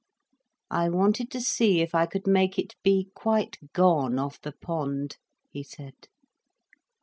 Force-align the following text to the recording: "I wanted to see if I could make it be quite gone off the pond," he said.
"I 0.71 0.89
wanted 0.89 1.29
to 1.29 1.39
see 1.41 1.81
if 1.81 1.93
I 1.93 2.07
could 2.07 2.25
make 2.25 2.57
it 2.57 2.73
be 2.81 3.11
quite 3.13 3.59
gone 3.71 4.17
off 4.17 4.41
the 4.41 4.53
pond," 4.53 5.17
he 5.51 5.61
said. 5.61 6.07